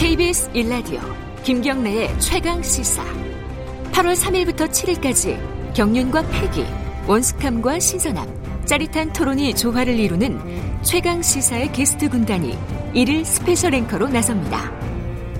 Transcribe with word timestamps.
KBS 0.00 0.50
1라디오 0.52 0.98
김경래의 1.42 2.18
최강 2.20 2.62
시사 2.62 3.04
8월 3.92 4.16
3일부터 4.16 4.66
7일까지 4.70 5.74
경륜과 5.74 6.22
패기, 6.30 6.64
원숙함과 7.06 7.78
신선함, 7.78 8.64
짜릿한 8.64 9.12
토론이 9.12 9.54
조화를 9.54 9.98
이루는 9.98 10.40
최강 10.80 11.20
시사의 11.20 11.70
게스트 11.72 12.08
군단이 12.08 12.56
1일 12.94 13.26
special 13.26 13.74
앵커로 13.74 14.08
나섭니다. 14.08 14.72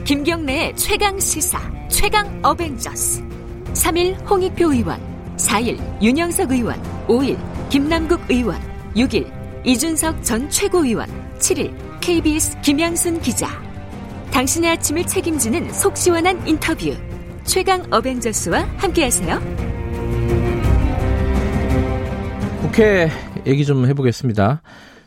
김경래의 0.04 0.76
최강 0.76 1.18
시사, 1.18 1.58
최강 1.88 2.38
어벤져스. 2.42 3.22
3일 3.72 4.28
홍익표 4.28 4.74
의원, 4.74 5.00
4일 5.38 6.02
윤영석 6.02 6.52
의원, 6.52 6.78
5일 7.06 7.38
김남국 7.70 8.20
의원, 8.28 8.60
6일 8.94 9.26
이준석 9.64 10.22
전 10.22 10.50
최고위원, 10.50 11.08
7일 11.38 11.72
KBS 12.02 12.60
김양순 12.60 13.22
기자. 13.22 13.69
당신의 14.32 14.70
아침을 14.70 15.04
책임지는 15.06 15.72
속 15.72 15.96
시원한 15.96 16.46
인터뷰. 16.46 16.96
최강 17.44 17.82
어벤져스와 17.92 18.60
함께하세요. 18.76 19.40
국회 22.60 23.10
얘기 23.46 23.64
좀 23.64 23.86
해보겠습니다. 23.86 24.62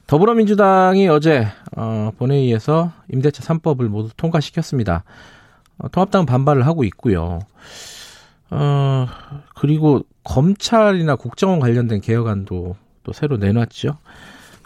더불어민주당이 0.07 1.07
어제 1.07 1.47
어, 1.75 2.11
본회의에서 2.17 2.91
임대차 3.11 3.43
3법을 3.43 3.87
모두 3.87 4.09
통과시켰습니다. 4.17 5.03
어, 5.77 5.87
통합당은 5.89 6.25
반발을 6.25 6.67
하고 6.67 6.83
있고요. 6.83 7.39
어, 8.51 9.07
그리고 9.55 10.01
검찰이나 10.23 11.15
국정원 11.15 11.59
관련된 11.59 12.01
개혁안도 12.01 12.75
또 13.03 13.13
새로 13.13 13.37
내놨죠. 13.37 13.97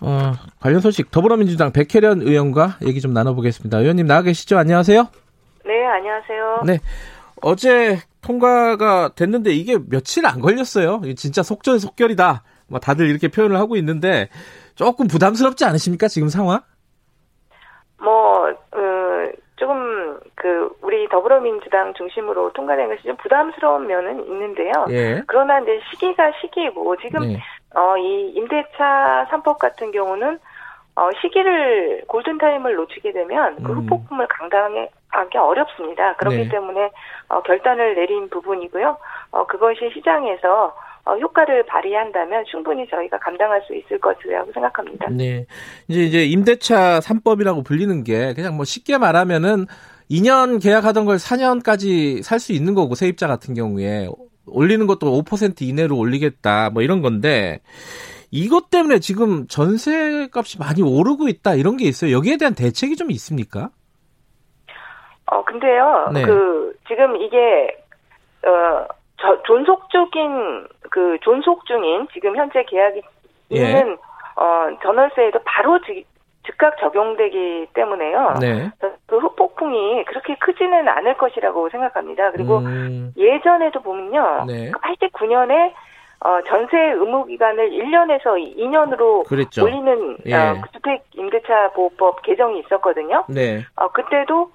어, 0.02 0.34
관련 0.60 0.80
소식 0.80 1.12
더불어민주당 1.12 1.72
백혜련 1.72 2.22
의원과 2.22 2.78
얘기 2.86 3.02
좀 3.02 3.14
나눠보겠습니다. 3.14 3.80
의원님 3.80 4.06
나와 4.08 4.22
계시죠? 4.22 4.58
안녕하세요. 4.58 5.08
네, 5.66 5.86
안녕하세요. 5.86 6.62
네. 6.66 6.80
어제 7.42 7.98
통과가 8.22 9.10
됐는데 9.16 9.52
이게 9.52 9.78
며칠 9.90 10.26
안 10.26 10.40
걸렸어요. 10.40 11.02
진짜 11.16 11.44
속전속결이다. 11.44 12.44
뭐 12.68 12.80
다들 12.80 13.08
이렇게 13.08 13.28
표현을 13.28 13.58
하고 13.58 13.76
있는데 13.78 14.30
조금 14.76 15.08
부담스럽지 15.08 15.66
않으십니까 15.66 16.08
지금 16.08 16.28
상황? 16.28 16.60
뭐 18.00 18.50
어, 18.50 19.32
조금 19.56 20.20
그 20.36 20.70
우리 20.82 21.08
더불어민주당 21.10 21.94
중심으로 21.96 22.54
통과된 22.54 22.90
것이 22.90 23.04
좀 23.04 23.16
부담스러운 23.18 23.88
면은 23.88 24.24
있는데요. 24.26 24.72
예. 24.90 25.24
그러나 25.28 25.60
이제 25.60 25.80
시기가 25.90 26.32
시기고 26.42 26.96
지금 26.98 27.28
네. 27.28 27.42
어, 27.76 27.98
이 27.98 28.32
임대차 28.36 29.28
3법 29.32 29.58
같은 29.58 29.92
경우는 29.92 30.40
어, 30.96 31.10
시기를 31.22 32.04
골든타임을 32.08 32.76
놓치게 32.76 33.12
되면 33.12 33.56
그 33.64 33.72
음. 33.72 33.78
후폭풍을 33.80 34.28
감당하기 34.28 35.38
어렵습니다. 35.38 36.16
그렇기 36.16 36.38
네. 36.38 36.50
때문에 36.50 36.90
어, 37.30 37.42
결단을 37.44 37.96
내린 37.96 38.30
부분이고요. 38.30 38.98
어, 39.32 39.46
그것이 39.46 39.92
시장에서 39.94 40.76
어, 41.06 41.16
효과를 41.18 41.66
발휘한다면 41.68 42.46
충분히 42.52 42.88
저희가 42.90 43.20
감당할 43.20 43.62
수 43.62 43.76
있을 43.76 44.00
것이라고 44.00 44.52
생각합니다. 44.52 45.08
네. 45.12 45.46
이제 45.88 46.02
이제 46.02 46.26
임대차 46.26 47.00
3법이라고 47.00 47.64
불리는 47.64 48.04
게 48.04 48.34
그냥 48.34 48.56
뭐 48.56 48.66
쉽게 48.66 48.98
말하면은 48.98 49.68
2년 50.10 50.62
계약하던 50.62 51.06
걸 51.06 51.18
4년까지 51.18 52.24
살 52.24 52.40
수 52.40 52.54
있는 52.54 52.74
거고 52.74 52.96
세입자 52.96 53.28
같은 53.28 53.54
경우에 53.54 54.08
올리는 54.48 54.86
것도 54.88 55.24
5% 55.24 55.62
이내로 55.62 55.98
올리겠다 55.98 56.70
뭐 56.70 56.82
이런 56.82 57.02
건데 57.02 57.60
이것 58.32 58.70
때문에 58.70 59.00
지금 59.00 59.48
전세 59.48 60.28
값이 60.34 60.60
많이 60.60 60.82
오르고 60.82 61.28
있다 61.28 61.56
이런 61.56 61.78
게 61.78 61.86
있어요. 61.86 62.16
여기에 62.16 62.38
대한 62.38 62.56
대책이 62.56 62.96
좀 62.96 63.12
있습니까? 63.12 63.70
어, 65.28 65.44
근데요, 65.44 66.10
네. 66.14 66.24
그, 66.24 66.74
지금 66.88 67.18
이게, 67.18 67.78
어, 68.46 68.88
저, 69.20 69.42
존속 69.44 69.90
중인, 69.90 70.68
그, 70.90 71.18
존속 71.22 71.66
중인, 71.66 72.08
지금 72.14 72.36
현재 72.38 72.64
계약이 72.64 73.02
예. 73.52 73.58
있는, 73.58 73.98
어, 74.38 74.78
전월세에도 74.82 75.40
바로 75.44 75.80
즉, 75.86 76.04
즉각 76.48 76.78
적용되기 76.80 77.68
때문에요. 77.74 78.36
네. 78.40 78.72
그 79.06 79.18
후폭풍이 79.18 80.06
그렇게 80.06 80.36
크지는 80.36 80.88
않을 80.88 81.18
것이라고 81.18 81.70
생각합니다. 81.70 82.32
그리고 82.32 82.60
음, 82.60 83.14
예전에도 83.18 83.82
보면요. 83.82 84.46
네. 84.48 84.72
89년에, 84.72 85.74
어, 86.22 86.42
전세 86.48 86.78
의무 86.78 87.26
기간을 87.26 87.70
1년에서 87.70 88.58
2년으로 88.58 89.26
그랬죠. 89.28 89.66
올리는, 89.66 90.18
예. 90.26 90.34
어, 90.34 90.56
주택 90.74 91.06
임대차 91.14 91.72
보호법 91.74 92.22
개정이 92.24 92.60
있었거든요. 92.62 93.26
네. 93.28 93.64
어, 93.76 93.90
그때도 93.90 94.52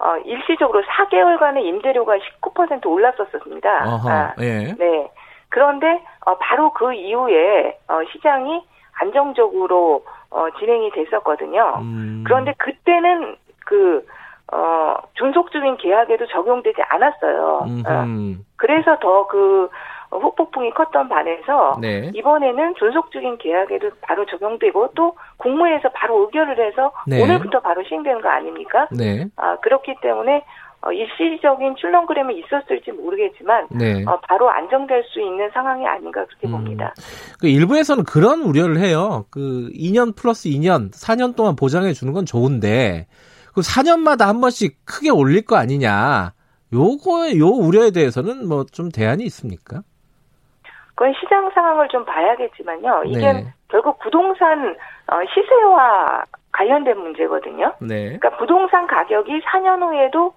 어, 0.00 0.16
일시적으로 0.24 0.82
4개월간의 0.82 1.64
임대료가 1.64 2.14
19% 2.42 2.86
올랐었습니다. 2.86 3.84
어허. 3.86 4.10
아, 4.10 4.34
예. 4.40 4.74
네. 4.76 5.10
그런데 5.50 6.02
어, 6.26 6.36
바로 6.38 6.72
그 6.72 6.92
이후에 6.92 7.78
어, 7.88 8.00
시장이 8.12 8.64
안정적으로 9.00 10.04
어, 10.30 10.46
진행이 10.58 10.90
됐었거든요. 10.92 11.78
음, 11.80 12.24
그런데 12.26 12.54
그때는 12.58 13.36
그 13.64 14.04
어, 14.52 14.96
존속적인 15.14 15.78
계약에도 15.78 16.26
적용되지 16.26 16.82
않았어요. 16.82 17.66
어. 17.86 18.04
그래서 18.56 18.98
더그 18.98 19.70
후폭풍이 20.10 20.70
컸던 20.70 21.08
반에서 21.08 21.76
네. 21.80 22.10
이번에는 22.14 22.74
존속적인 22.76 23.38
계약에도 23.38 23.90
바로 24.02 24.24
적용되고 24.26 24.90
또 24.94 25.16
국무회에서 25.38 25.88
바로 25.90 26.22
의결을 26.22 26.58
해서 26.64 26.92
네. 27.06 27.22
오늘부터 27.22 27.60
바로 27.60 27.82
시행되는 27.82 28.20
거 28.20 28.28
아닙니까? 28.28 28.86
네. 28.92 29.26
아, 29.36 29.56
그렇기 29.56 29.96
때문에 30.00 30.44
어, 30.86 30.92
일시적인 30.92 31.76
출렁그램이 31.76 32.38
있었을지 32.40 32.92
모르겠지만 32.92 33.68
네. 33.70 34.04
어, 34.06 34.18
바로 34.28 34.50
안정될 34.50 35.04
수 35.04 35.20
있는 35.20 35.48
상황이 35.52 35.86
아닌가 35.86 36.24
그렇게 36.26 36.46
음. 36.46 36.52
봅니다. 36.52 36.92
그 37.40 37.48
일부에서는 37.48 38.04
그런 38.04 38.42
우려를 38.42 38.78
해요. 38.78 39.24
그 39.30 39.70
2년 39.74 40.14
플러스 40.14 40.48
2년, 40.50 40.90
4년 40.92 41.34
동안 41.36 41.56
보장해 41.56 41.92
주는 41.92 42.12
건 42.12 42.26
좋은데 42.26 43.06
그 43.54 43.60
4년마다 43.62 44.26
한 44.26 44.40
번씩 44.40 44.84
크게 44.84 45.10
올릴 45.10 45.44
거 45.46 45.56
아니냐. 45.56 46.32
요거에 46.72 47.38
요 47.38 47.46
우려에 47.48 47.90
대해서는 47.92 48.48
뭐 48.48 48.64
좀 48.72 48.90
대안이 48.90 49.22
있습니까? 49.24 49.82
그건 50.96 51.12
시장 51.20 51.50
상황을 51.54 51.88
좀 51.88 52.04
봐야겠지만요. 52.04 53.04
이게 53.06 53.32
네. 53.32 53.52
결국 53.68 53.98
부동산 54.00 54.76
어, 55.06 55.16
시세와 55.32 56.24
관련된 56.52 56.98
문제거든요. 56.98 57.72
네. 57.80 58.16
그러니까 58.18 58.36
부동산 58.36 58.86
가격이 58.86 59.40
4년 59.42 59.82
후에도 59.82 60.34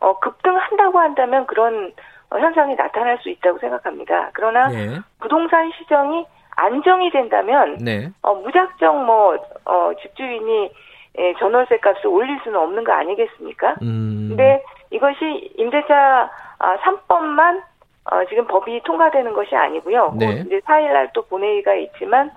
어, 0.00 0.18
급등한다고 0.18 0.98
한다면 0.98 1.46
그런 1.46 1.92
어, 2.30 2.38
현상이 2.38 2.74
나타날 2.76 3.18
수 3.18 3.30
있다고 3.30 3.58
생각합니다. 3.58 4.30
그러나 4.34 4.68
네. 4.68 4.98
부동산 5.20 5.70
시장이 5.78 6.26
안정이 6.56 7.10
된다면 7.10 7.78
네. 7.80 8.10
어, 8.22 8.34
무작정 8.34 9.06
뭐 9.06 9.36
어, 9.64 9.92
집주인이 10.02 10.70
예, 11.18 11.34
전월세 11.38 11.78
값을 11.78 12.06
올릴 12.06 12.38
수는 12.44 12.58
없는 12.60 12.84
거 12.84 12.92
아니겠습니까? 12.92 13.76
음. 13.82 14.26
근데 14.28 14.62
이것이 14.90 15.52
임대차 15.56 16.30
아, 16.60 16.76
3법만 16.76 17.62
어, 18.10 18.24
지금 18.28 18.46
법이 18.46 18.82
통과되는 18.84 19.32
것이 19.32 19.54
아니고요. 19.54 20.14
네. 20.16 20.26
곧 20.26 20.46
이제 20.46 20.60
4일 20.60 20.92
날 20.92 21.10
또 21.12 21.22
본회의가 21.22 21.74
있지만 21.74 22.30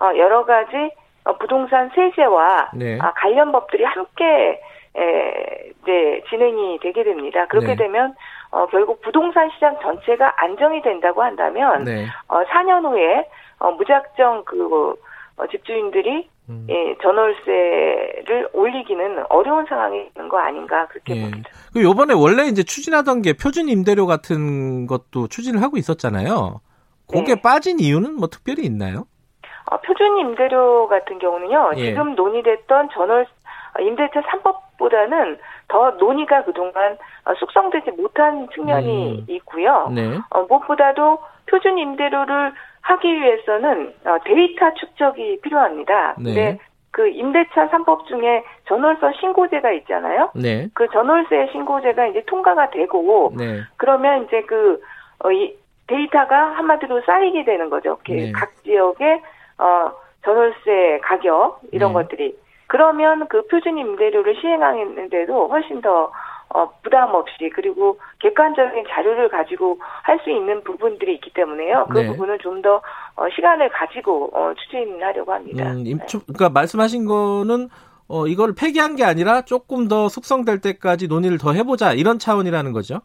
어, 0.00 0.10
여러 0.16 0.44
가지 0.44 0.90
어, 1.24 1.36
부동산 1.38 1.90
세제와 1.94 2.70
네. 2.74 2.98
아, 3.00 3.12
관련 3.14 3.50
법들이 3.52 3.84
함께 3.84 4.60
에, 4.96 5.72
이제 5.82 6.22
진행이 6.28 6.78
되게 6.82 7.04
됩니다. 7.04 7.46
그렇게 7.46 7.68
네. 7.68 7.76
되면 7.76 8.14
어, 8.50 8.66
결국 8.66 9.00
부동산 9.02 9.50
시장 9.50 9.78
전체가 9.80 10.34
안정이 10.42 10.82
된다고 10.82 11.22
한다면 11.22 11.84
네. 11.84 12.06
어, 12.28 12.42
4년 12.44 12.84
후에 12.84 13.28
어, 13.58 13.72
무작정 13.72 14.44
그 14.44 14.94
어, 15.36 15.46
집주인들이 15.50 16.28
음. 16.48 16.66
예, 16.70 16.96
전월세를 17.02 18.48
올리기는 18.54 19.24
어려운 19.28 19.66
상황이 19.66 19.98
있는 19.98 20.28
거 20.28 20.38
아닌가 20.38 20.86
그렇게 20.88 21.16
예. 21.16 21.20
봅니다. 21.22 21.50
그 21.72 21.82
요번에 21.82 22.14
원래 22.14 22.46
이제 22.46 22.62
추진하던 22.62 23.22
게 23.22 23.34
표준 23.34 23.68
임대료 23.68 24.06
같은 24.06 24.86
것도 24.86 25.28
추진을 25.28 25.62
하고 25.62 25.76
있었잖아요. 25.76 26.60
그게 27.10 27.34
네. 27.34 27.42
빠진 27.42 27.78
이유는 27.80 28.14
뭐 28.14 28.28
특별히 28.28 28.64
있나요? 28.64 29.06
어, 29.70 29.76
표준 29.80 30.18
임대료 30.18 30.88
같은 30.88 31.18
경우는요. 31.18 31.72
예. 31.76 31.90
지금 31.90 32.14
논의됐던 32.14 32.88
전월 32.94 33.26
어, 33.78 33.82
임대차 33.82 34.20
3법 34.22 34.67
보다는 34.78 35.38
더 35.68 35.90
논의가 35.92 36.44
그동안 36.44 36.96
어, 37.24 37.34
숙성되지 37.34 37.90
못한 37.92 38.48
측면이 38.54 39.18
음. 39.18 39.24
있고요. 39.28 39.90
네. 39.94 40.18
어, 40.30 40.42
무엇보다도 40.42 41.18
표준 41.46 41.78
임대료를 41.78 42.52
하기 42.80 43.20
위해서는 43.20 43.94
어, 44.04 44.16
데이터 44.24 44.72
축적이 44.74 45.40
필요합니다. 45.42 46.14
네. 46.18 46.24
근데 46.24 46.58
그 46.90 47.08
임대차 47.08 47.68
3법 47.68 48.06
중에 48.06 48.42
전월세 48.66 49.12
신고제가 49.20 49.72
있잖아요. 49.72 50.30
네. 50.34 50.68
그 50.74 50.88
전월세 50.88 51.48
신고제가 51.52 52.06
이제 52.06 52.24
통과가 52.26 52.70
되고 52.70 53.32
네. 53.36 53.60
그러면 53.76 54.24
이제 54.24 54.42
그, 54.42 54.80
어, 55.20 55.30
이 55.30 55.56
데이터가 55.86 56.56
한마디로 56.56 57.02
쌓이게 57.02 57.44
되는 57.44 57.70
거죠. 57.70 57.98
이렇게 58.06 58.14
네. 58.14 58.32
각 58.32 58.50
지역의, 58.62 59.22
어, 59.58 59.92
전월세 60.24 61.00
가격, 61.02 61.60
이런 61.72 61.92
네. 61.92 61.94
것들이. 61.94 62.36
그러면 62.68 63.26
그 63.28 63.46
표준 63.48 63.76
임대료를 63.76 64.36
시행하는데도 64.40 65.48
훨씬 65.48 65.80
더 65.80 66.12
어, 66.50 66.70
부담 66.82 67.14
없이 67.14 67.50
그리고 67.54 67.98
객관적인 68.20 68.84
자료를 68.88 69.28
가지고 69.28 69.78
할 70.02 70.18
수 70.20 70.30
있는 70.30 70.62
부분들이 70.64 71.14
있기 71.14 71.32
때문에요. 71.34 71.86
그 71.90 71.98
네. 71.98 72.06
부분을 72.08 72.38
좀더 72.38 72.80
어, 73.16 73.28
시간을 73.34 73.68
가지고 73.68 74.30
어, 74.32 74.52
추진하려고 74.54 75.32
합니다. 75.32 75.70
음, 75.70 75.86
임, 75.86 75.98
네. 75.98 76.06
그러니까 76.26 76.48
말씀하신 76.48 77.04
거는 77.06 77.68
어, 78.08 78.26
이걸 78.26 78.54
폐기한 78.54 78.96
게 78.96 79.04
아니라 79.04 79.42
조금 79.42 79.86
더 79.88 80.08
숙성될 80.08 80.60
때까지 80.60 81.08
논의를 81.08 81.38
더 81.38 81.52
해보자 81.52 81.92
이런 81.92 82.18
차원이라는 82.18 82.72
거죠. 82.72 83.00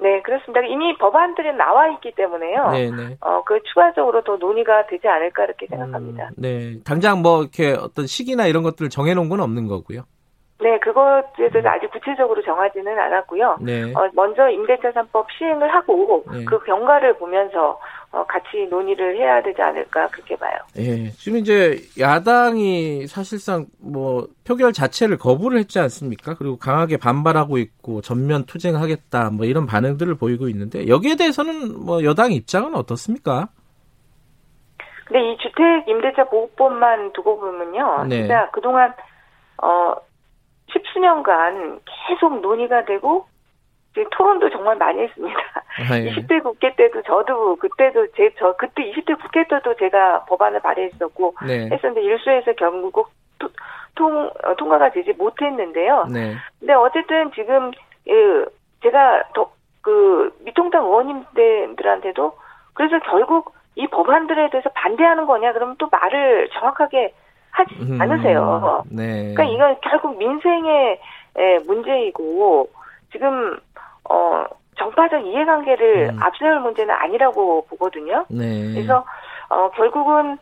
네, 0.00 0.20
그렇습니다. 0.22 0.60
이미 0.62 0.96
법안들이 0.98 1.52
나와 1.52 1.88
있기 1.88 2.12
때문에요. 2.12 2.70
네, 2.72 2.90
네. 2.90 3.16
어, 3.20 3.42
그 3.44 3.62
추가적으로 3.62 4.22
더 4.22 4.36
논의가 4.36 4.86
되지 4.86 5.06
않을까 5.06 5.44
이렇게 5.44 5.66
생각합니다. 5.66 6.28
음, 6.28 6.34
네, 6.36 6.82
당장 6.84 7.22
뭐 7.22 7.42
이렇게 7.42 7.72
어떤 7.72 8.06
시기나 8.06 8.46
이런 8.46 8.62
것들을 8.62 8.90
정해놓은 8.90 9.28
건 9.28 9.40
없는 9.40 9.68
거고요. 9.68 10.02
네, 10.60 10.78
그것에 10.78 11.50
대해서 11.50 11.68
아직 11.68 11.90
구체적으로 11.90 12.42
정하지는 12.42 12.98
않았고요. 12.98 13.58
네. 13.60 13.92
어, 13.94 14.08
먼저 14.14 14.48
임대차 14.48 14.92
3법 14.92 15.26
시행을 15.36 15.68
하고 15.74 16.24
네. 16.32 16.44
그 16.44 16.58
경과를 16.64 17.18
보면서 17.18 17.78
어, 18.14 18.24
같이 18.26 18.64
논의를 18.70 19.16
해야 19.16 19.42
되지 19.42 19.60
않을까 19.60 20.06
그렇게 20.08 20.36
봐요. 20.36 20.56
예, 20.78 21.10
지금 21.10 21.38
이제 21.38 21.78
야당이 21.98 23.08
사실상 23.08 23.66
뭐 23.80 24.28
표결 24.46 24.72
자체를 24.72 25.18
거부를 25.18 25.58
했지 25.58 25.80
않습니까? 25.80 26.34
그리고 26.34 26.56
강하게 26.56 26.96
반발하고 26.96 27.58
있고 27.58 28.02
전면 28.02 28.44
투쟁하겠다 28.44 29.30
뭐 29.30 29.46
이런 29.46 29.66
반응들을 29.66 30.14
보이고 30.14 30.48
있는데 30.48 30.86
여기에 30.86 31.16
대해서는 31.16 31.84
뭐 31.84 32.04
여당 32.04 32.30
입장은 32.30 32.76
어떻습니까? 32.76 33.48
근데 35.06 35.32
이 35.32 35.36
주택 35.38 35.88
임대차 35.88 36.24
보호법만 36.28 37.12
두고 37.14 37.40
보면요. 37.40 38.04
네. 38.08 38.20
진짜 38.20 38.48
그동안 38.52 38.94
어 39.60 39.96
십수년간 40.72 41.80
계속 42.08 42.40
논의가 42.40 42.84
되고 42.84 43.26
정말 44.64 44.76
많이 44.76 45.00
했습니다. 45.02 45.38
아, 45.90 45.98
예. 45.98 46.10
20대 46.10 46.42
국회 46.42 46.74
때도 46.74 47.02
저도 47.02 47.56
그때도 47.56 48.06
제 48.12 48.30
저 48.38 48.54
그때 48.56 48.90
20대 48.90 49.20
국회 49.20 49.46
때도 49.46 49.76
제가 49.76 50.24
법안을 50.24 50.60
발의했었고 50.60 51.34
네. 51.46 51.68
했었는데 51.70 52.00
일수에서 52.02 52.52
결국 52.54 53.10
토- 53.38 53.50
통 53.94 54.30
어, 54.42 54.54
통과가 54.56 54.90
되지 54.92 55.12
못했는데요. 55.18 56.06
네. 56.10 56.34
근데 56.58 56.72
어쨌든 56.72 57.30
지금 57.32 57.70
예, 58.08 58.44
제가 58.82 59.24
더 59.34 59.52
그 59.84 60.34
미통당 60.46 60.82
의원님들한테도 60.86 62.32
그래서 62.72 62.98
결국 63.00 63.52
이 63.74 63.86
법안들에 63.86 64.48
대해서 64.48 64.70
반대하는 64.70 65.26
거냐 65.26 65.52
그러면 65.52 65.76
또 65.78 65.88
말을 65.92 66.48
정확하게 66.54 67.12
하지 67.50 67.74
음, 67.82 68.00
않으세요. 68.00 68.82
네. 68.90 69.34
그러니까 69.34 69.44
이건 69.44 69.76
결국 69.82 70.16
민생의 70.16 70.98
에, 71.36 71.58
문제이고 71.66 72.70
지금 73.12 73.58
어 74.10 74.44
정파적 74.76 75.24
이해관계를 75.26 76.10
음. 76.14 76.22
앞세울 76.22 76.60
문제는 76.60 76.94
아니라고 76.94 77.66
보거든요. 77.68 78.24
네. 78.28 78.72
그래서 78.74 79.04
어 79.48 79.70
결국은 79.70 80.38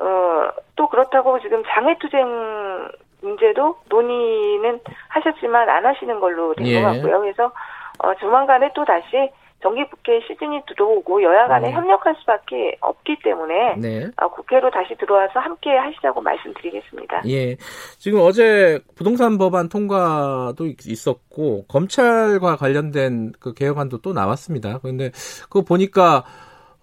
어 0.00 0.64
또 0.76 0.88
그렇다고 0.88 1.38
지금 1.40 1.62
장애투쟁 1.66 2.88
문제도 3.22 3.76
논의는 3.88 4.80
하셨지만 5.08 5.68
안 5.68 5.86
하시는 5.86 6.20
걸로 6.20 6.54
된것 6.54 6.72
예. 6.72 6.82
같고요. 6.82 7.20
그래서 7.20 7.52
어 8.00 8.14
조만간에 8.16 8.70
또 8.74 8.84
다시 8.84 9.30
정기 9.64 9.82
국회 9.88 10.20
시즌이 10.28 10.60
들어오고 10.68 11.22
여야 11.22 11.48
간에 11.48 11.68
네. 11.68 11.72
협력할 11.72 12.14
수밖에 12.20 12.76
없기 12.82 13.16
때문에 13.24 13.76
네. 13.78 14.10
어, 14.20 14.28
국회로 14.28 14.70
다시 14.70 14.94
들어와서 14.94 15.40
함께 15.40 15.70
하시자고 15.70 16.20
말씀드리겠습니다. 16.20 17.22
예. 17.28 17.56
지금 17.96 18.20
어제 18.20 18.78
부동산 18.94 19.38
법안 19.38 19.70
통과도 19.70 20.66
있- 20.66 20.86
있었고 20.86 21.64
검찰과 21.66 22.56
관련된 22.56 23.32
그 23.40 23.54
개혁안도 23.54 24.02
또 24.02 24.12
나왔습니다. 24.12 24.80
그런데 24.82 25.10
그거 25.44 25.62
보니까 25.62 26.24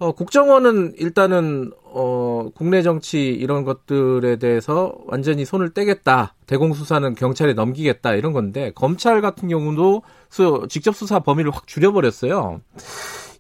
어, 0.02 0.14
국정원은 0.14 0.94
일단은 0.98 1.70
어, 1.84 2.50
국내 2.56 2.82
정치 2.82 3.28
이런 3.28 3.64
것들에 3.64 4.38
대해서 4.38 4.96
완전히 5.06 5.46
손을 5.46 5.76
떼겠다. 5.76 6.34
대공 6.48 6.74
수사는 6.74 7.14
경찰에 7.14 7.54
넘기겠다 7.54 8.16
이런 8.16 8.34
건데 8.34 8.72
검찰 8.74 9.22
같은 9.22 9.48
경우도 9.48 10.02
수, 10.28 10.66
직접 10.70 10.96
수사 10.96 11.20
범위를 11.20 11.52
확 11.52 11.68
줄여버렸어요. 11.68 12.62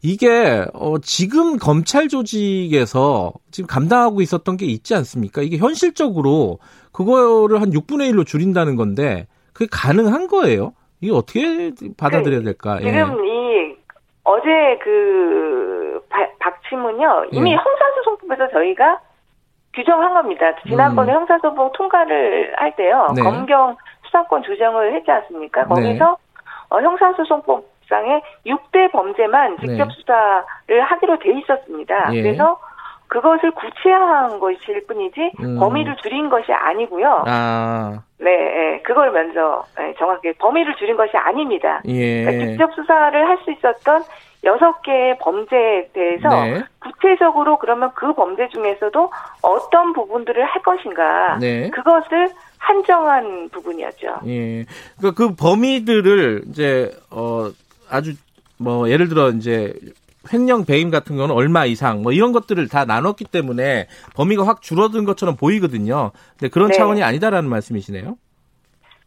이게 0.03 0.63
어, 0.75 0.99
지금 0.99 1.57
검찰 1.57 2.07
조직에서 2.07 3.33
지금 3.49 3.67
감당하고 3.67 4.21
있었던 4.21 4.55
게 4.55 4.67
있지 4.67 4.93
않습니까? 4.93 5.41
이게 5.41 5.57
현실적으로 5.57 6.59
그거를 6.91 7.59
한 7.59 7.71
6분의 7.71 8.11
1로 8.11 8.23
줄인다는 8.23 8.75
건데 8.75 9.25
그게 9.53 9.67
가능한 9.71 10.27
거예요? 10.27 10.73
이게 11.01 11.11
어떻게 11.11 11.71
받아들여야 11.97 12.43
될까? 12.43 12.79
예. 12.83 12.91
지금 12.91 13.25
이 13.25 13.30
어제 14.23 14.77
그 14.83 16.03
바- 16.09 16.27
박침은요 16.39 17.25
이미 17.31 17.51
예. 17.51 17.55
형사소송법에서 17.55 18.49
저희가 18.49 18.99
규정한 19.73 20.13
겁니다. 20.13 20.53
지난번에 20.67 21.13
형사소송 21.13 21.71
통과를 21.73 22.53
할 22.57 22.75
때요 22.75 23.07
음. 23.09 23.15
네. 23.15 23.21
검경 23.23 23.77
수사권 24.05 24.43
조정을 24.43 24.93
했지 24.93 25.09
않습니까? 25.09 25.63
네. 25.63 25.67
거기서 25.69 26.17
어, 26.69 26.81
형사소송법상의 26.81 28.21
6대 28.45 28.91
범죄만 28.91 29.57
직접 29.59 29.85
네. 29.87 29.93
수사를 29.95 30.81
하기로 30.83 31.19
돼 31.19 31.31
있었습니다. 31.39 32.13
예. 32.13 32.21
그래서 32.21 32.59
그것을 33.11 33.51
구체화한 33.51 34.39
것일 34.39 34.87
뿐이지 34.87 35.31
음. 35.41 35.59
범위를 35.59 35.97
줄인 36.01 36.29
것이 36.29 36.53
아니고요. 36.53 37.25
아, 37.27 38.01
네, 38.17 38.31
예, 38.31 38.81
그걸 38.83 39.11
먼저 39.11 39.65
예, 39.81 39.93
정확히 39.99 40.31
범위를 40.33 40.73
줄인 40.77 40.95
것이 40.95 41.17
아닙니다. 41.17 41.81
예. 41.87 42.23
그러니까 42.23 42.45
직접 42.47 42.73
수사를 42.73 43.27
할 43.27 43.37
수 43.43 43.51
있었던 43.51 44.03
여섯 44.45 44.81
개의 44.83 45.17
범죄에 45.19 45.89
대해서 45.93 46.29
네. 46.29 46.63
구체적으로 46.79 47.59
그러면 47.59 47.91
그 47.95 48.13
범죄 48.13 48.47
중에서도 48.47 49.11
어떤 49.41 49.93
부분들을 49.93 50.45
할 50.45 50.61
것인가 50.61 51.37
네. 51.39 51.69
그것을 51.69 52.29
한정한 52.59 53.49
부분이었죠. 53.49 54.19
예. 54.27 54.65
그러니까 54.97 55.17
그 55.17 55.35
범위들을 55.35 56.43
이제 56.47 56.91
어 57.11 57.49
아주 57.89 58.13
뭐 58.57 58.89
예를 58.89 59.09
들어 59.09 59.29
이제 59.29 59.73
횡령 60.31 60.65
배임 60.65 60.91
같은 60.91 61.17
거는 61.17 61.33
얼마 61.33 61.65
이상 61.65 62.01
뭐 62.03 62.11
이런 62.11 62.31
것들을 62.31 62.67
다 62.67 62.85
나눴기 62.85 63.25
때문에 63.25 63.87
범위가 64.15 64.45
확 64.45 64.61
줄어든 64.61 65.05
것처럼 65.05 65.35
보이거든요. 65.35 66.11
근데 66.37 66.49
그런 66.49 66.69
네. 66.69 66.77
차원이 66.77 67.03
아니다라는 67.03 67.49
말씀이시네요. 67.49 68.17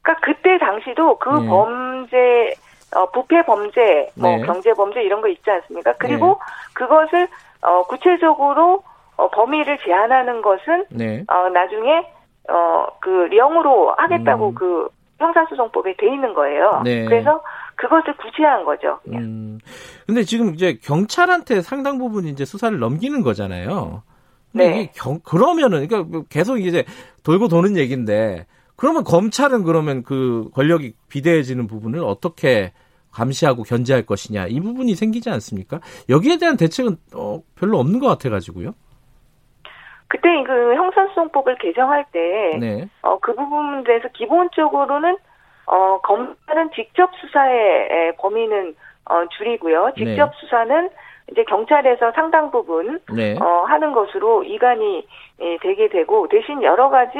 그러니까 0.02 0.26
그때 0.26 0.58
당시도 0.58 1.18
그 1.18 1.30
예. 1.30 1.46
범죄 1.46 2.54
어, 2.94 3.10
부패 3.10 3.44
범죄, 3.44 4.08
뭐 4.14 4.36
네. 4.36 4.42
경제 4.42 4.72
범죄 4.72 5.02
이런 5.02 5.20
거 5.20 5.28
있지 5.28 5.50
않습니까? 5.50 5.94
그리고 5.98 6.38
그것을 6.74 7.28
어, 7.62 7.82
구체적으로 7.86 8.82
어, 9.16 9.28
범위를 9.28 9.78
제한하는 9.84 10.42
것은 10.42 10.86
네. 10.90 11.24
어, 11.28 11.48
나중에 11.48 12.06
어, 12.48 12.86
그 13.00 13.28
령으로 13.30 13.94
하겠다고 13.96 14.48
음. 14.48 14.54
그 14.54 14.88
형사소송법에 15.18 15.96
돼 15.96 16.06
있는 16.06 16.34
거예요. 16.34 16.82
네. 16.84 17.04
그래서 17.04 17.42
그것을 17.76 18.16
구체화한 18.16 18.64
거죠. 18.64 18.98
그냥. 19.02 19.22
음. 19.22 19.58
근데 20.06 20.22
지금 20.22 20.54
이제 20.54 20.78
경찰한테 20.82 21.62
상당 21.62 21.98
부분 21.98 22.26
이제 22.26 22.44
수사를 22.44 22.78
넘기는 22.78 23.22
거잖아요. 23.22 24.02
네. 24.52 24.92
경, 24.94 25.18
그러면은 25.20 25.86
그러니까 25.86 26.02
뭐 26.02 26.24
계속 26.28 26.58
이제 26.58 26.84
돌고 27.24 27.48
도는 27.48 27.76
얘기인데 27.76 28.46
그러면 28.76 29.04
검찰은 29.04 29.64
그러면 29.64 30.02
그 30.02 30.48
권력이 30.54 30.94
비대해지는 31.08 31.66
부분을 31.66 32.04
어떻게 32.04 32.72
감시하고 33.12 33.62
견제할 33.62 34.04
것이냐 34.06 34.46
이 34.48 34.60
부분이 34.60 34.94
생기지 34.94 35.30
않습니까? 35.30 35.80
여기에 36.08 36.38
대한 36.38 36.56
대책은 36.56 36.96
어, 37.14 37.40
별로 37.54 37.78
없는 37.78 38.00
것 38.00 38.06
같아가지고요. 38.08 38.74
그때 40.08 40.28
그 40.46 40.74
형사소송법을 40.74 41.56
개정할 41.58 42.04
때, 42.12 42.56
네, 42.60 42.88
어, 43.02 43.18
그 43.18 43.34
부분에 43.34 43.82
대해서 43.84 44.08
기본적으로는, 44.12 45.16
어, 45.66 46.00
검찰은 46.02 46.70
직접 46.74 47.10
수사의 47.16 47.88
에, 47.90 48.12
범위는, 48.18 48.74
어, 49.06 49.26
줄이고요. 49.36 49.92
직접 49.96 50.26
네. 50.26 50.32
수사는 50.40 50.90
이제 51.30 51.44
경찰에서 51.44 52.12
상당 52.12 52.50
부분, 52.50 53.00
네, 53.10 53.36
어, 53.40 53.64
하는 53.64 53.92
것으로 53.92 54.44
이관이 54.44 55.06
예, 55.40 55.58
되게 55.62 55.88
되고, 55.88 56.28
대신 56.28 56.62
여러 56.62 56.90
가지 56.90 57.18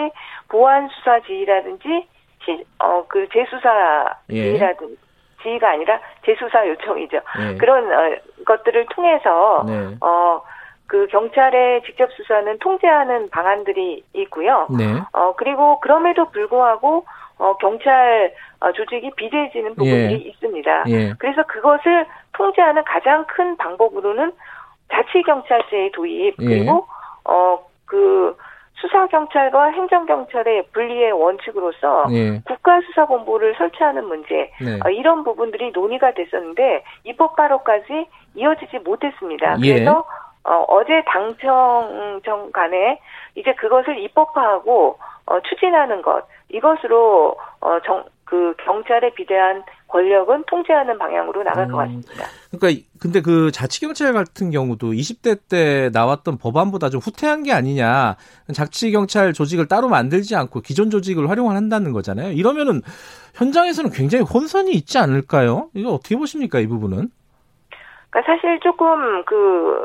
보안 0.48 0.88
수사 0.88 1.20
지휘라든지, 1.20 2.06
시, 2.44 2.64
어, 2.78 3.04
그 3.08 3.26
재수사 3.32 4.14
예. 4.30 4.34
지휘라든지, 4.34 4.96
지휘가 5.42 5.70
아니라 5.70 6.00
재수사 6.24 6.66
요청이죠. 6.68 7.20
네, 7.38 7.56
그런, 7.56 7.90
어, 7.92 8.16
것들을 8.44 8.86
통해서, 8.90 9.64
네, 9.66 9.96
어, 10.00 10.42
그 10.86 11.06
경찰의 11.06 11.82
직접 11.84 12.12
수사는 12.12 12.58
통제하는 12.58 13.30
방안들이 13.30 14.04
있고요. 14.12 14.66
네, 14.70 14.84
어, 15.12 15.34
그리고 15.36 15.80
그럼에도 15.80 16.26
불구하고, 16.26 17.06
어, 17.38 17.56
경찰 17.56 18.32
어, 18.60 18.72
조직이 18.72 19.10
비대해지는 19.16 19.74
부분이 19.74 19.92
예. 19.92 20.16
있습니다. 20.16 20.84
예, 20.88 21.12
그래서 21.18 21.42
그것을 21.44 22.06
통제하는 22.32 22.84
가장 22.84 23.24
큰 23.26 23.56
방법으로는 23.56 24.32
자치경찰제의 24.90 25.92
도입, 25.92 26.36
예. 26.40 26.44
그리고, 26.46 26.86
어, 27.24 27.58
그, 27.86 28.36
수사경찰과 28.76 29.66
행정경찰의 29.70 30.66
분리의 30.72 31.12
원칙으로서 31.12 32.04
예. 32.10 32.40
국가수사본부를 32.44 33.54
설치하는 33.56 34.04
문제 34.06 34.50
네. 34.60 34.78
어, 34.84 34.90
이런 34.90 35.24
부분들이 35.24 35.70
논의가 35.70 36.12
됐었는데 36.12 36.82
입법 37.04 37.36
발효까지 37.36 38.06
이어지지 38.34 38.80
못했습니다. 38.80 39.56
예. 39.62 39.74
그래서 39.74 40.04
어, 40.44 40.64
어제 40.68 41.02
당청 41.06 42.20
정 42.24 42.52
간에 42.52 43.00
이제 43.36 43.54
그것을 43.54 43.98
입법화하고 43.98 44.98
어, 45.26 45.40
추진하는 45.40 46.02
것 46.02 46.26
이것으로 46.54 47.36
어, 47.60 47.78
정, 47.84 48.04
그 48.24 48.54
경찰에 48.64 49.12
비대한 49.14 49.62
권력은 49.88 50.44
통제하는 50.46 50.96
방향으로 50.98 51.42
나갈 51.44 51.66
음, 51.66 51.72
것 51.72 51.78
같습니다. 51.78 52.24
그러니까 52.50 52.82
근데 53.00 53.20
그 53.20 53.50
자치경찰 53.52 54.12
같은 54.12 54.50
경우도 54.50 54.92
20대 54.92 55.38
때 55.48 55.90
나왔던 55.92 56.38
법안보다 56.38 56.90
좀 56.90 57.00
후퇴한 57.00 57.44
게 57.44 57.52
아니냐. 57.52 58.16
자치경찰 58.52 59.32
조직을 59.34 59.68
따로 59.68 59.88
만들지 59.88 60.34
않고 60.34 60.62
기존 60.62 60.90
조직을 60.90 61.30
활용한다는 61.30 61.92
거잖아요. 61.92 62.32
이러면은 62.32 62.82
현장에서는 63.34 63.90
굉장히 63.90 64.24
혼선이 64.24 64.72
있지 64.72 64.98
않을까요? 64.98 65.68
이거 65.74 65.92
어떻게 65.92 66.16
보십니까 66.16 66.58
이 66.58 66.66
부분은? 66.66 67.10
그러니까 68.10 68.32
사실 68.32 68.58
조금 68.60 69.24
그 69.24 69.84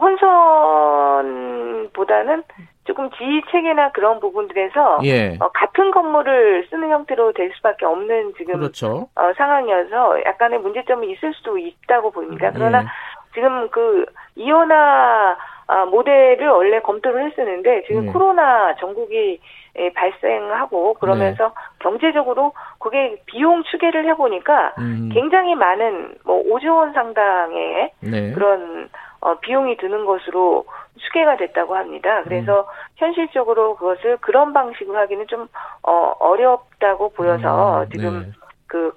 혼선보다는 0.00 2.42
조금 2.84 3.10
지휘 3.12 3.42
체계나 3.50 3.92
그런 3.92 4.20
부분들에서 4.20 5.00
예. 5.04 5.36
어, 5.40 5.48
같은 5.52 5.90
건물을 5.90 6.66
쓰는 6.70 6.90
형태로 6.90 7.32
될 7.32 7.50
수밖에 7.56 7.86
없는 7.86 8.34
지금 8.36 8.54
그렇죠. 8.54 9.08
어, 9.14 9.32
상황이어서 9.36 10.24
약간의 10.24 10.60
문제점이 10.60 11.10
있을 11.12 11.32
수도 11.34 11.58
있다고 11.58 12.10
보입니다. 12.10 12.50
그러나 12.52 12.82
예. 12.82 12.86
지금 13.34 13.68
그 13.70 14.04
이온화 14.36 15.36
아, 15.66 15.86
모델을 15.86 16.46
원래 16.48 16.80
검토를 16.80 17.30
했었는데 17.30 17.84
지금 17.86 18.06
예. 18.06 18.12
코로나 18.12 18.74
전국이 18.76 19.40
예, 19.76 19.92
발생하고 19.92 20.94
그러면서 20.94 21.48
네. 21.48 21.54
경제적으로 21.80 22.52
그게 22.78 23.20
비용 23.26 23.64
추계를 23.64 24.06
해보니까 24.10 24.74
음. 24.78 25.10
굉장히 25.12 25.54
많은 25.54 26.14
뭐 26.24 26.42
5조 26.44 26.76
원 26.76 26.92
상당의 26.92 27.90
네. 28.00 28.32
그런 28.32 28.88
어, 29.24 29.38
비용이 29.40 29.78
드는 29.78 30.04
것으로 30.04 30.66
추계가 30.98 31.36
됐다고 31.38 31.74
합니다. 31.74 32.22
그래서 32.24 32.60
음. 32.60 32.64
현실적으로 32.96 33.74
그것을 33.76 34.18
그런 34.18 34.52
방식으로 34.52 34.98
하기는 34.98 35.26
좀 35.28 35.48
어, 35.82 36.14
어렵다고 36.18 37.08
보여서 37.14 37.84
음, 37.84 37.88
지금 37.90 38.20
네. 38.20 38.32
그 38.66 38.94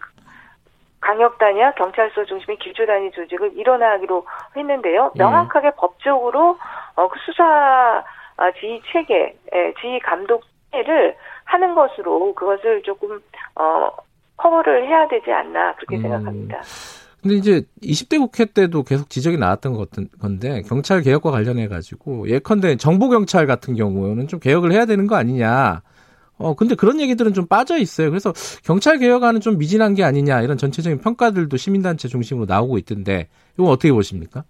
강력 1.00 1.38
단위와 1.38 1.72
경찰서 1.76 2.26
중심의 2.26 2.58
기초 2.58 2.86
단위 2.86 3.10
조직을 3.12 3.54
일어나기로 3.58 4.26
했는데요. 4.54 5.12
네. 5.16 5.24
명확하게 5.24 5.72
법적으로 5.78 6.58
어, 6.98 7.08
그 7.08 7.18
수사 7.26 8.04
아, 8.40 8.52
지휘 8.52 8.82
체계, 8.92 9.34
예, 9.56 9.74
지휘 9.80 10.00
감독 10.02 10.44
체를 10.72 11.16
하는 11.46 11.74
것으로 11.74 12.36
그것을 12.36 12.84
조금 12.84 13.20
어 13.56 13.90
커버를 14.36 14.86
해야 14.86 15.08
되지 15.08 15.32
않나 15.32 15.74
그렇게 15.76 15.96
음. 15.96 16.02
생각합니다. 16.02 16.62
근데 17.28 17.36
이제 17.36 17.62
20대 17.84 18.20
국회 18.20 18.46
때도 18.46 18.84
계속 18.84 19.10
지적이 19.10 19.38
나왔던 19.38 19.86
건데 20.20 20.62
경찰 20.62 21.02
개혁과 21.02 21.30
관련해 21.30 21.68
가지고 21.68 22.30
예컨대 22.30 22.78
정보 22.78 23.10
경찰 23.10 23.46
같은 23.46 23.76
경우는 23.76 24.30
좀 24.30 24.40
개혁을 24.40 24.72
해야 24.72 24.86
되는 24.86 25.08
거 25.08 25.18
아니냐. 25.18 25.82
어 26.40 26.56
근데 26.56 26.76
그런 26.76 27.02
얘기들은 27.02 27.34
좀 27.34 27.48
빠져 27.48 27.78
있어요. 27.78 28.10
그래서 28.10 28.32
경찰 28.64 28.98
개혁안은 28.98 29.42
좀 29.42 29.58
미진한 29.58 29.94
게 29.94 30.06
아니냐 30.06 30.42
이런 30.42 30.58
전체적인 30.58 31.02
평가들도 31.02 31.58
시민단체 31.58 32.08
중심으로 32.08 32.46
나오고 32.46 32.78
있던데 32.78 33.28
이건 33.58 33.72
어떻게 33.72 33.92
보십니까? 33.92 34.44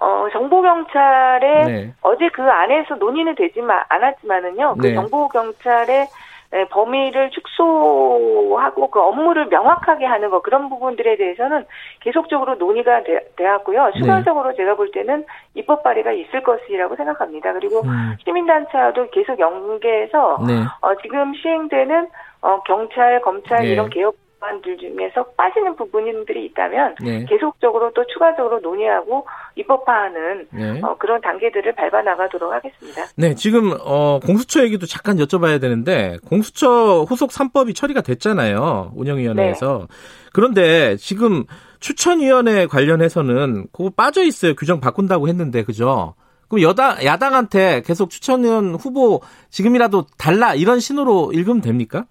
어, 0.00 0.26
정보경찰에 0.32 1.64
네. 1.66 1.94
어제 2.02 2.28
그 2.34 2.42
안에서 2.42 2.96
논의는 2.96 3.36
되지만 3.36 3.84
않았지만은요. 3.88 4.76
그 4.80 4.86
네. 4.88 4.94
정보경찰의 4.94 6.08
네, 6.54 6.64
범위를 6.68 7.30
축소하고 7.30 8.88
그 8.88 9.00
업무를 9.00 9.46
명확하게 9.46 10.06
하는 10.06 10.30
거 10.30 10.40
그런 10.40 10.68
부분들에 10.68 11.16
대해서는 11.16 11.64
계속적으로 11.98 12.54
논의가 12.54 13.02
되, 13.02 13.18
되었고요. 13.34 13.86
네. 13.86 13.98
추가적으로 13.98 14.50
네. 14.50 14.58
제가 14.58 14.76
볼 14.76 14.92
때는 14.92 15.24
입법 15.54 15.82
발의가 15.82 16.12
있을 16.12 16.44
것이라고 16.44 16.94
생각합니다. 16.94 17.52
그리고 17.54 17.80
음. 17.80 18.14
시민단체와도 18.22 19.10
계속 19.10 19.40
연계해서 19.40 20.44
네. 20.46 20.62
어, 20.80 20.94
지금 21.02 21.34
시행되는 21.34 22.08
어, 22.42 22.62
경찰, 22.62 23.20
검찰 23.22 23.62
네. 23.62 23.70
이런 23.70 23.90
개혁 23.90 24.14
법안들 24.44 24.76
중에서 24.78 25.24
빠지는 25.36 25.74
부분들이 25.76 26.46
있다면 26.46 26.96
네. 27.02 27.24
계속적으로 27.28 27.92
또 27.94 28.04
추가적으로 28.06 28.60
논의하고 28.60 29.26
입법화하는 29.56 30.46
네. 30.50 30.80
어, 30.82 30.96
그런 30.98 31.20
단계들을 31.20 31.74
밟아 31.74 32.02
나가도록 32.02 32.52
하겠습니다. 32.52 33.06
네, 33.16 33.34
지금 33.34 33.74
어, 33.80 34.20
공수처 34.24 34.62
얘기도 34.62 34.86
잠깐 34.86 35.16
여쭤봐야 35.16 35.60
되는데 35.60 36.18
공수처 36.28 37.04
후속 37.08 37.30
3법이 37.30 37.74
처리가 37.74 38.02
됐잖아요. 38.02 38.92
운영위원회에서. 38.94 39.86
네. 39.88 39.96
그런데 40.32 40.96
지금 40.96 41.44
추천위원회 41.80 42.66
관련해서는 42.66 43.66
그거 43.72 43.90
빠져 43.90 44.22
있어요. 44.22 44.54
규정 44.54 44.80
바꾼다고 44.80 45.28
했는데 45.28 45.64
그죠? 45.64 46.14
그럼 46.48 46.62
여당 46.62 47.02
야당한테 47.04 47.82
계속 47.84 48.10
추천위원 48.10 48.74
후보 48.74 49.22
지금이라도 49.50 50.06
달라 50.18 50.54
이런 50.54 50.80
신호로 50.80 51.32
읽으면 51.32 51.60
됩니까? 51.60 52.06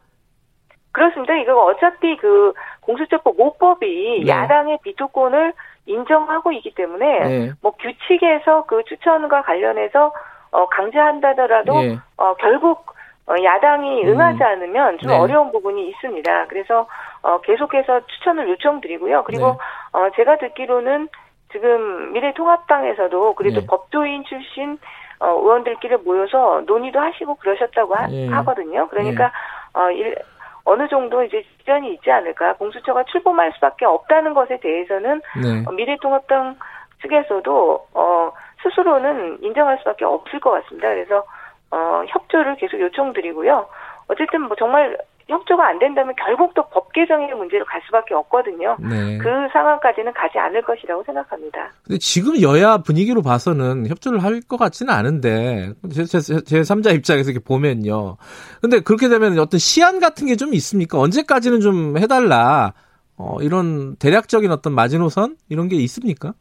그렇습니다. 0.93 1.35
이거 1.35 1.65
어차피 1.65 2.15
그 2.17 2.53
공수처법 2.81 3.35
5법이 3.37 4.25
네. 4.25 4.27
야당의 4.27 4.79
비토권을 4.83 5.53
인정하고 5.85 6.51
있기 6.53 6.73
때문에 6.75 7.19
네. 7.19 7.51
뭐 7.61 7.71
규칙에서 7.71 8.65
그 8.65 8.83
추천과 8.85 9.41
관련해서 9.41 10.13
어 10.51 10.67
강제한다더라도 10.67 11.73
네. 11.81 11.97
어 12.17 12.35
결국 12.35 12.93
어 13.25 13.33
야당이 13.43 14.03
음. 14.03 14.09
응하지 14.09 14.43
않으면 14.43 14.99
좀 14.99 15.09
네. 15.09 15.17
어려운 15.17 15.51
부분이 15.51 15.89
있습니다. 15.89 16.45
그래서 16.47 16.87
어 17.23 17.41
계속해서 17.41 18.05
추천을 18.05 18.47
요청드리고요. 18.49 19.23
그리고 19.23 19.47
네. 19.47 19.57
어 19.93 20.09
제가 20.15 20.37
듣기로는 20.37 21.09
지금 21.51 22.13
미래통합당에서도 22.13 23.33
그래도 23.33 23.61
네. 23.61 23.65
법조인 23.67 24.25
출신 24.25 24.77
어 25.19 25.29
의원들끼리 25.29 25.97
모여서 25.97 26.61
논의도 26.67 26.99
하시고 26.99 27.35
그러셨다고 27.35 27.95
하, 27.95 28.11
예. 28.11 28.27
거든요 28.29 28.87
그러니까 28.89 29.31
어 29.73 29.89
일, 29.91 30.15
어느 30.65 30.87
정도 30.87 31.23
이제 31.23 31.43
지전이 31.59 31.93
있지 31.93 32.11
않을까. 32.11 32.53
공수처가 32.55 33.03
출범할 33.05 33.51
수밖에 33.53 33.85
없다는 33.85 34.33
것에 34.33 34.59
대해서는 34.59 35.21
네. 35.41 35.63
어, 35.67 35.71
미래통합당 35.71 36.57
측에서도 37.01 37.87
어 37.93 38.31
스스로는 38.61 39.43
인정할 39.43 39.77
수밖에 39.79 40.05
없을 40.05 40.39
것 40.39 40.51
같습니다. 40.51 40.87
그래서 40.89 41.25
어 41.71 42.03
협조를 42.07 42.55
계속 42.55 42.79
요청드리고요. 42.79 43.67
어쨌든 44.07 44.43
뭐 44.43 44.55
정말 44.55 44.97
협조가 45.27 45.65
안 45.67 45.79
된다면 45.79 46.13
결국 46.17 46.53
또 46.53 46.63
법 46.73 46.91
개정의 46.93 47.33
문제로 47.35 47.63
갈 47.65 47.81
수밖에 47.85 48.13
없거든요. 48.15 48.75
네. 48.79 49.17
그 49.19 49.27
상황까지는 49.51 50.11
가지 50.13 50.37
않을 50.39 50.61
것이라고 50.63 51.03
생각합니다. 51.03 51.69
근데 51.83 51.97
지금 51.99 52.41
여야 52.41 52.77
분위기로 52.77 53.21
봐서는 53.21 53.87
협조를 53.87 54.23
할 54.23 54.41
것 54.47 54.57
같지는 54.57 54.93
않은데 54.93 55.71
제, 55.93 56.03
제, 56.05 56.19
제 56.19 56.61
3자 56.61 56.93
입장에서 56.95 57.31
이렇게 57.31 57.43
보면요. 57.43 58.17
근데 58.61 58.79
그렇게 58.81 59.07
되면 59.09 59.37
어떤 59.39 59.59
시한 59.59 59.99
같은 59.99 60.27
게 60.27 60.35
좀 60.35 60.53
있습니까? 60.55 60.99
언제까지는 60.99 61.59
좀 61.61 61.97
해달라. 61.97 62.73
어, 63.17 63.37
이런 63.41 63.95
대략적인 63.97 64.51
어떤 64.51 64.73
마지노선 64.73 65.37
이런 65.49 65.67
게 65.67 65.75
있습니까? 65.77 66.33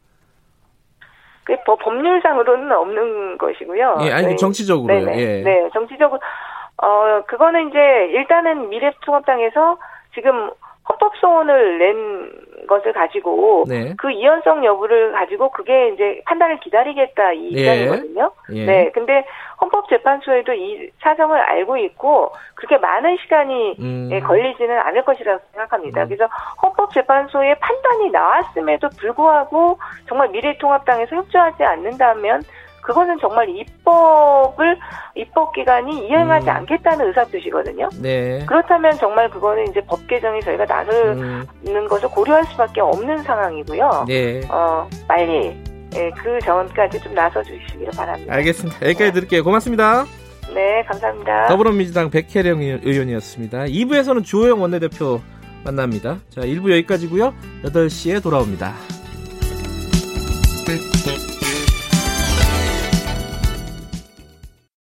그 1.44 1.54
법률상으로는 1.64 2.72
없는 2.72 3.38
것이고요. 3.38 3.98
예, 4.02 4.12
아니 4.12 4.28
네. 4.28 4.36
정치적으로 4.36 4.94
예. 4.94 5.42
네, 5.42 5.68
정치적으로 5.74 6.20
어, 6.82 7.22
그거는 7.26 7.68
이제 7.68 7.78
일단은 8.12 8.68
미래통합당에서 8.68 9.78
지금 10.14 10.50
헌법소원을 10.88 11.78
낸 11.78 12.66
것을 12.66 12.92
가지고 12.92 13.64
네. 13.68 13.94
그 13.96 14.10
이연성 14.10 14.64
여부를 14.64 15.12
가지고 15.12 15.50
그게 15.50 15.90
이제 15.90 16.22
판단을 16.26 16.58
기다리겠다 16.60 17.32
이 17.32 17.54
예. 17.54 17.60
입장이거든요. 17.60 18.32
예. 18.52 18.66
네. 18.66 18.90
근데 18.92 19.24
헌법재판소에도 19.60 20.52
이 20.54 20.90
사정을 21.00 21.38
알고 21.38 21.76
있고 21.76 22.32
그렇게 22.54 22.78
많은 22.78 23.16
시간이 23.22 23.76
음. 23.78 24.08
예, 24.10 24.20
걸리지는 24.20 24.76
않을 24.76 25.04
것이라고 25.04 25.40
생각합니다. 25.52 26.02
음. 26.02 26.08
그래서 26.08 26.28
헌법재판소의 26.62 27.58
판단이 27.60 28.10
나왔음에도 28.10 28.88
불구하고 28.98 29.78
정말 30.08 30.28
미래통합당에서 30.30 31.14
협조하지 31.14 31.62
않는다면 31.62 32.42
그거는 32.82 33.16
정말 33.20 33.48
입법을 33.48 34.78
입법 35.14 35.52
기관이 35.54 36.06
이행하지 36.06 36.46
음. 36.48 36.56
않겠다는 36.56 37.06
의사 37.06 37.24
표시거든요. 37.24 37.88
네. 38.00 38.44
그렇다면 38.46 38.92
정말 38.98 39.30
그거는 39.30 39.68
이제 39.68 39.80
법 39.86 40.06
개정에 40.06 40.40
저희가 40.40 40.64
나서는 40.64 41.46
음. 41.66 41.88
것을 41.88 42.08
고려할 42.08 42.44
수밖에 42.44 42.80
없는 42.80 43.22
상황이고요. 43.22 44.04
네. 44.08 44.40
어 44.50 44.88
빨리 45.08 45.56
예, 45.94 46.10
그 46.10 46.38
전까지 46.40 47.00
좀 47.00 47.14
나서 47.14 47.42
주시기를 47.42 47.92
바랍니다. 47.96 48.34
알겠습니다. 48.34 48.86
여기까지 48.86 49.04
네. 49.04 49.12
드릴게요. 49.12 49.44
고맙습니다. 49.44 50.04
네, 50.54 50.82
감사합니다. 50.88 51.46
더불어민주당 51.48 52.10
백혜령 52.10 52.60
의원이었습니다. 52.60 53.64
2부에서는 53.64 54.24
주호영 54.24 54.60
원내대표 54.60 55.20
만납니다. 55.64 56.18
자, 56.30 56.40
1부 56.42 56.70
여기까지고요. 56.72 57.32
8시에 57.64 58.22
돌아옵니다. 58.22 58.72
네, 60.66 60.74
네. 60.76 61.31